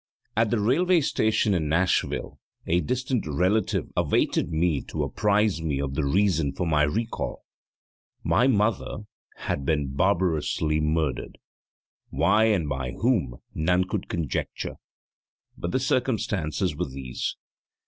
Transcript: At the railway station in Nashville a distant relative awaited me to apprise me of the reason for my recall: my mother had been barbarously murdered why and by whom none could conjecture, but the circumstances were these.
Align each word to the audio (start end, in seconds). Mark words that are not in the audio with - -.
At 0.35 0.49
the 0.49 0.59
railway 0.59 1.01
station 1.01 1.53
in 1.53 1.69
Nashville 1.69 2.39
a 2.65 2.81
distant 2.81 3.23
relative 3.27 3.91
awaited 3.95 4.49
me 4.51 4.81
to 4.85 5.03
apprise 5.03 5.61
me 5.61 5.79
of 5.79 5.93
the 5.93 6.03
reason 6.03 6.53
for 6.53 6.65
my 6.65 6.81
recall: 6.81 7.43
my 8.23 8.47
mother 8.47 9.01
had 9.35 9.63
been 9.63 9.93
barbarously 9.95 10.79
murdered 10.79 11.37
why 12.09 12.45
and 12.45 12.67
by 12.67 12.93
whom 12.93 13.35
none 13.53 13.83
could 13.83 14.09
conjecture, 14.09 14.77
but 15.55 15.71
the 15.71 15.79
circumstances 15.79 16.75
were 16.75 16.89
these. 16.89 17.35